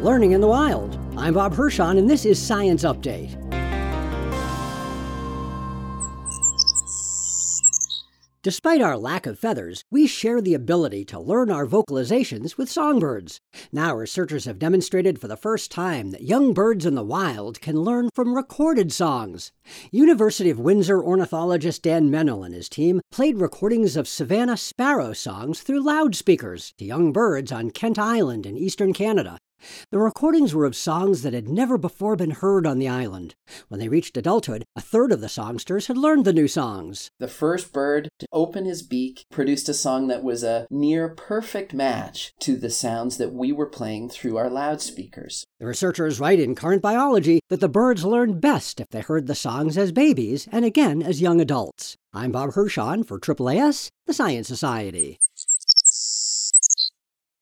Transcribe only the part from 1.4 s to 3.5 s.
Hirshon, and this is Science Update.